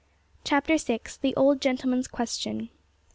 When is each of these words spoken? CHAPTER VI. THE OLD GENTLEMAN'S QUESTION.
CHAPTER 0.43 0.77
VI. 0.79 0.99
THE 1.21 1.35
OLD 1.35 1.61
GENTLEMAN'S 1.61 2.07
QUESTION. 2.07 2.69